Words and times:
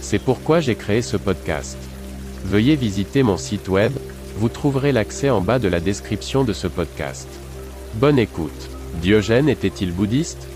C'est 0.00 0.18
pourquoi 0.18 0.60
j'ai 0.60 0.74
créé 0.74 1.02
ce 1.02 1.16
podcast. 1.16 1.76
Veuillez 2.44 2.76
visiter 2.76 3.22
mon 3.22 3.36
site 3.36 3.68
web, 3.68 3.92
vous 4.36 4.48
trouverez 4.48 4.92
l'accès 4.92 5.30
en 5.30 5.40
bas 5.40 5.58
de 5.58 5.68
la 5.68 5.80
description 5.80 6.44
de 6.44 6.52
ce 6.52 6.66
podcast. 6.68 7.28
Bonne 7.94 8.18
écoute. 8.18 8.70
Diogène 9.02 9.48
était-il 9.48 9.92
bouddhiste? 9.92 10.46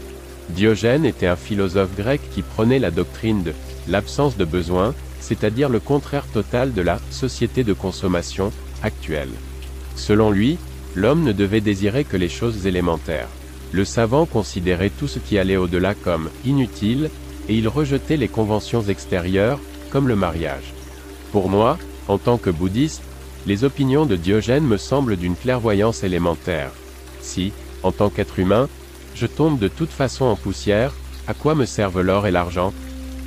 Diogène 0.51 1.05
était 1.05 1.27
un 1.27 1.37
philosophe 1.37 1.95
grec 1.97 2.21
qui 2.35 2.43
prenait 2.43 2.79
la 2.79 2.91
doctrine 2.91 3.43
de 3.43 3.53
l'absence 3.89 4.37
de 4.37 4.45
besoin, 4.45 4.95
c'est-à-dire 5.21 5.69
le 5.69 5.81
contraire 5.81 6.27
total 6.33 6.73
de 6.73 6.83
la 6.83 6.99
société 7.11 7.65
de 7.65 7.73
consommation 7.73 8.53
actuelle. 8.83 9.31
Selon 9.97 10.31
lui, 10.31 10.59
l'homme 10.95 11.25
ne 11.25 11.33
devait 11.33 11.61
désirer 11.61 12.05
que 12.05 12.17
les 12.17 12.29
choses 12.29 12.67
élémentaires. 12.67 13.29
Le 13.73 13.85
savant 13.85 14.27
considérait 14.27 14.91
tout 14.91 15.09
ce 15.09 15.19
qui 15.19 15.39
allait 15.39 15.57
au-delà 15.57 15.95
comme 15.95 16.29
inutile, 16.45 17.11
et 17.49 17.55
il 17.57 17.69
rejetait 17.69 18.17
les 18.17 18.29
conventions 18.29 18.83
extérieures, 18.83 19.59
comme 19.91 20.09
le 20.09 20.17
mariage. 20.17 20.73
Pour 21.33 21.49
moi, 21.49 21.79
en 22.09 22.19
tant 22.19 22.39
que 22.39 22.51
bouddhiste, 22.51 23.03
les 23.47 23.65
opinions 23.65 24.07
de 24.07 24.17
Diogène 24.17 24.65
me 24.65 24.77
semblent 24.77 25.17
d'une 25.17 25.37
clairvoyance 25.37 26.05
élémentaire. 26.05 26.71
Si, 27.21 27.53
en 27.83 27.93
tant 27.93 28.11
qu'être 28.11 28.39
humain, 28.39 28.69
je 29.15 29.27
tombe 29.27 29.59
de 29.59 29.69
toute 29.69 29.91
façon 29.91 30.25
en 30.25 30.37
poussière, 30.37 30.93
à 31.27 31.35
quoi 31.35 31.55
me 31.55 31.67
servent 31.67 32.01
l'or 32.01 32.27
et 32.27 32.31
l'argent? 32.31 32.73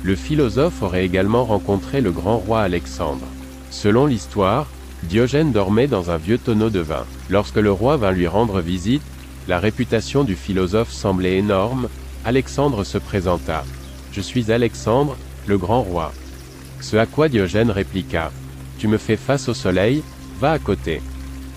Le 0.02 0.16
philosophe 0.16 0.82
aurait 0.82 1.04
également 1.04 1.44
rencontré 1.44 2.00
le 2.00 2.12
grand 2.12 2.38
roi 2.38 2.60
Alexandre. 2.60 3.26
Selon 3.70 4.06
l'histoire, 4.06 4.68
Diogène 5.02 5.52
dormait 5.52 5.86
dans 5.86 6.10
un 6.10 6.16
vieux 6.16 6.38
tonneau 6.38 6.70
de 6.70 6.80
vin. 6.80 7.04
Lorsque 7.28 7.56
le 7.56 7.72
roi 7.72 7.96
vint 7.96 8.12
lui 8.12 8.26
rendre 8.26 8.60
visite, 8.60 9.02
la 9.48 9.58
réputation 9.58 10.24
du 10.24 10.34
philosophe 10.34 10.90
semblait 10.90 11.36
énorme, 11.36 11.88
Alexandre 12.24 12.84
se 12.84 12.98
présenta. 12.98 13.64
Je 14.16 14.22
suis 14.22 14.50
Alexandre, 14.50 15.14
le 15.46 15.58
grand 15.58 15.82
roi. 15.82 16.10
Ce 16.80 16.96
à 16.96 17.04
quoi 17.04 17.28
Diogène 17.28 17.70
répliqua. 17.70 18.32
Tu 18.78 18.88
me 18.88 18.96
fais 18.96 19.18
face 19.18 19.46
au 19.50 19.52
soleil, 19.52 20.02
va 20.40 20.52
à 20.52 20.58
côté. 20.58 21.02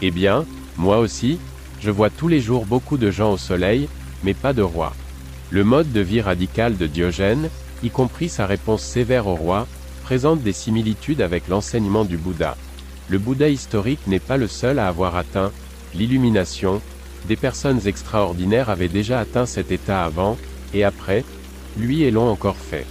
Eh 0.02 0.12
bien, 0.12 0.44
moi 0.76 1.00
aussi, 1.00 1.40
je 1.80 1.90
vois 1.90 2.10
tous 2.10 2.28
les 2.28 2.42
jours 2.42 2.66
beaucoup 2.66 2.98
de 2.98 3.12
gens 3.12 3.32
au 3.32 3.38
soleil, 3.38 3.88
mais 4.26 4.34
pas 4.34 4.52
de 4.52 4.62
roi. 4.62 4.94
Le 5.52 5.64
mode 5.64 5.94
de 5.94 6.02
vie 6.02 6.20
radical 6.20 6.76
de 6.76 6.86
Diogène, 6.86 7.50
y 7.82 7.90
compris 7.90 8.28
sa 8.28 8.46
réponse 8.46 8.84
sévère 8.84 9.28
au 9.28 9.36
roi, 9.36 9.66
présente 10.04 10.44
des 10.44 10.52
similitudes 10.52 11.22
avec 11.22 11.48
l'enseignement 11.48 12.04
du 12.04 12.18
Bouddha. 12.18 12.58
Le 13.08 13.20
Bouddha 13.20 13.48
historique 13.48 14.06
n'est 14.06 14.20
pas 14.20 14.36
le 14.36 14.48
seul 14.50 14.80
à 14.80 14.90
avoir 14.90 15.16
atteint 15.16 15.54
l'illumination, 15.96 16.82
des 17.26 17.38
personnes 17.38 17.88
extraordinaires 17.88 18.70
avaient 18.70 18.90
déjà 18.90 19.22
atteint 19.22 19.46
cet 19.46 19.72
état 19.72 20.04
avant, 20.04 20.38
et 20.74 20.84
après, 20.84 21.24
lui 21.78 22.04
et 22.04 22.12
l'ont 22.12 22.30
encore 22.30 22.58
fait. 22.58 22.86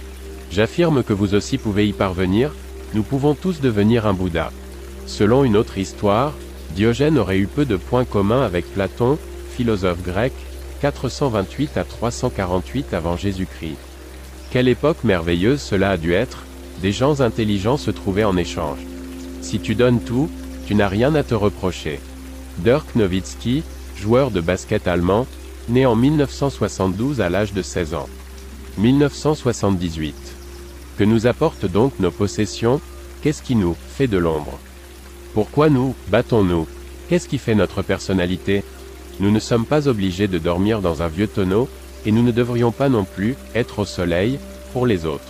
J'affirme 0.51 1.03
que 1.03 1.13
vous 1.13 1.35
aussi 1.35 1.57
pouvez 1.57 1.87
y 1.87 1.93
parvenir, 1.93 2.51
nous 2.93 3.03
pouvons 3.03 3.35
tous 3.35 3.61
devenir 3.61 4.07
un 4.07 4.13
Bouddha. 4.13 4.51
Selon 5.05 5.43
une 5.43 5.57
autre 5.57 5.77
histoire, 5.77 6.33
Diogène 6.75 7.17
aurait 7.17 7.37
eu 7.37 7.47
peu 7.47 7.65
de 7.65 7.75
points 7.75 8.05
communs 8.05 8.41
avec 8.41 8.71
Platon, 8.73 9.17
philosophe 9.55 10.01
grec, 10.03 10.33
428 10.81 11.77
à 11.77 11.83
348 11.83 12.93
avant 12.93 13.17
Jésus-Christ. 13.17 13.77
Quelle 14.51 14.67
époque 14.67 15.03
merveilleuse 15.03 15.61
cela 15.61 15.91
a 15.91 15.97
dû 15.97 16.13
être, 16.13 16.43
des 16.81 16.91
gens 16.91 17.21
intelligents 17.21 17.77
se 17.77 17.91
trouvaient 17.91 18.23
en 18.23 18.37
échange. 18.37 18.79
Si 19.41 19.59
tu 19.59 19.75
donnes 19.75 19.99
tout, 19.99 20.29
tu 20.65 20.75
n'as 20.75 20.87
rien 20.87 21.13
à 21.15 21.23
te 21.23 21.35
reprocher. 21.35 21.99
Dirk 22.59 22.95
Nowitzki, 22.95 23.63
joueur 23.97 24.31
de 24.31 24.41
basket 24.41 24.87
allemand, 24.87 25.27
né 25.67 25.85
en 25.85 25.95
1972 25.95 27.21
à 27.21 27.29
l'âge 27.29 27.53
de 27.53 27.61
16 27.61 27.93
ans. 27.93 28.09
1978. 28.79 30.15
Que 30.97 31.03
nous 31.03 31.27
apportent 31.27 31.65
donc 31.65 31.99
nos 31.99 32.11
possessions? 32.11 32.79
Qu'est-ce 33.21 33.43
qui 33.43 33.55
nous 33.55 33.75
fait 33.97 34.07
de 34.07 34.17
l'ombre? 34.17 34.57
Pourquoi 35.33 35.69
nous 35.69 35.95
battons-nous? 36.07 36.65
Qu'est-ce 37.09 37.27
qui 37.27 37.39
fait 37.39 37.55
notre 37.55 37.81
personnalité? 37.81 38.63
Nous 39.19 39.31
ne 39.31 39.39
sommes 39.39 39.65
pas 39.65 39.89
obligés 39.89 40.29
de 40.29 40.37
dormir 40.37 40.79
dans 40.79 41.01
un 41.01 41.09
vieux 41.09 41.27
tonneau, 41.27 41.67
et 42.05 42.13
nous 42.13 42.23
ne 42.23 42.31
devrions 42.31 42.71
pas 42.71 42.87
non 42.87 43.03
plus 43.03 43.35
être 43.53 43.79
au 43.79 43.85
soleil 43.85 44.39
pour 44.71 44.87
les 44.87 45.05
autres. 45.05 45.23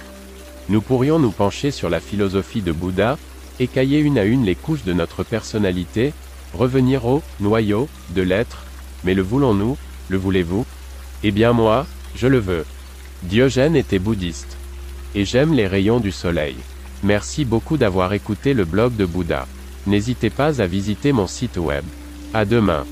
Nous 0.70 0.82
pourrions 0.82 1.18
nous 1.18 1.32
pencher 1.32 1.72
sur 1.72 1.90
la 1.90 2.00
philosophie 2.00 2.62
de 2.62 2.72
Bouddha, 2.72 3.18
écailler 3.60 3.98
une 3.98 4.20
à 4.20 4.26
une 4.26 4.46
les 4.46 4.54
couches 4.54 4.84
de 4.84 4.94
notre 4.94 5.24
personnalité, 5.24 6.14
revenir 6.54 7.06
au 7.08 7.24
noyau 7.40 7.90
de 8.12 8.22
l'être, 8.22 8.66
mais 9.04 9.16
le 9.16 9.24
voulons-nous, 9.24 9.76
le 10.08 10.18
voulez-vous? 10.18 10.68
Eh 11.24 11.32
bien 11.32 11.52
moi, 11.52 11.88
je 12.16 12.28
le 12.28 12.38
veux. 12.38 12.66
Diogène 13.24 13.76
était 13.76 14.00
bouddhiste. 14.00 14.58
Et 15.16 15.26
j'aime 15.26 15.54
les 15.54 15.68
rayons 15.68 16.00
du 16.00 16.12
soleil. 16.12 16.56
Merci 17.04 17.46
beaucoup 17.46 17.78
d'avoir 17.78 18.14
écouté 18.14 18.54
le 18.54 18.66
blog 18.66 18.96
de 18.96 19.06
Bouddha. 19.06 19.48
N'hésitez 19.88 20.30
pas 20.30 20.62
à 20.62 20.68
visiter 20.68 21.12
mon 21.12 21.28
site 21.28 21.58
web. 21.58 21.84
À 22.34 22.46
demain. 22.46 22.86